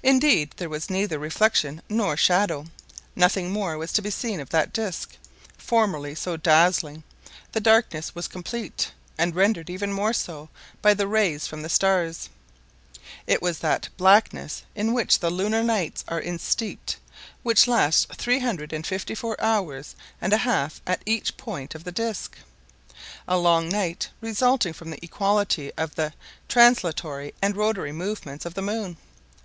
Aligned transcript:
Indeed, 0.00 0.52
there 0.58 0.68
was 0.68 0.88
neither 0.90 1.18
reflection 1.18 1.82
nor 1.88 2.16
shadow. 2.16 2.66
Nothing 3.16 3.50
more 3.50 3.76
was 3.76 3.92
to 3.94 4.00
be 4.02 4.10
seen 4.12 4.38
of 4.38 4.48
that 4.50 4.72
disc, 4.72 5.16
formerly 5.56 6.14
so 6.14 6.36
dazzling. 6.36 7.02
The 7.50 7.58
darkness 7.58 8.14
was 8.14 8.28
complete. 8.28 8.92
and 9.18 9.34
rendered 9.34 9.68
even 9.68 9.92
more 9.92 10.12
so 10.12 10.50
by 10.82 10.94
the 10.94 11.08
rays 11.08 11.48
from 11.48 11.62
the 11.62 11.68
stars. 11.68 12.28
It 13.26 13.42
was 13.42 13.58
"that 13.58 13.88
blackness" 13.96 14.62
in 14.76 14.92
which 14.92 15.18
the 15.18 15.30
lunar 15.30 15.64
nights 15.64 16.04
are 16.06 16.22
insteeped, 16.22 16.94
which 17.42 17.66
last 17.66 18.14
three 18.14 18.38
hundred 18.38 18.72
and 18.72 18.86
fifty 18.86 19.16
four 19.16 19.34
hours 19.42 19.96
and 20.20 20.32
a 20.32 20.36
half 20.38 20.80
at 20.86 21.02
each 21.06 21.36
point 21.36 21.74
of 21.74 21.82
the 21.82 21.90
disc, 21.90 22.36
a 23.26 23.36
long 23.36 23.68
night 23.68 24.10
resulting 24.20 24.72
from 24.72 24.90
the 24.92 25.04
equality 25.04 25.72
of 25.76 25.96
the 25.96 26.12
translatory 26.48 27.34
and 27.42 27.56
rotary 27.56 27.90
movements 27.92 28.46
of 28.46 28.54
the 28.54 28.62
moon. 28.62 28.96